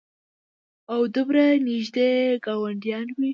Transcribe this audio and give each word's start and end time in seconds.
او 0.93 1.01
دومره 1.15 1.45
نېږدې 1.65 2.09
ګاونډيان 2.45 3.07
وي 3.17 3.29